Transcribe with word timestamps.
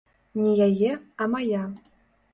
Не 0.43 0.53
яе, 0.69 0.89
а 1.21 1.29
мая. 1.37 1.63